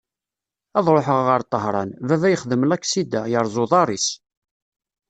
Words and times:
Ad 0.77 0.85
ruḥeɣ 0.95 1.19
ɣer 1.27 1.41
Tahran, 1.51 1.89
baba 2.07 2.27
yexdem 2.31 2.65
laksida, 2.69 3.21
yerreẓ 3.31 3.55
uḍar-is. 3.63 4.07